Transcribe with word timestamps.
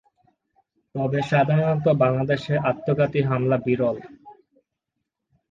তবে 0.95 1.19
সাধারণত 1.31 1.85
বাংলাদেশে 2.01 2.53
আত্মঘাতী 2.69 3.19
হামলা 3.29 3.57
বিরল। 3.65 3.97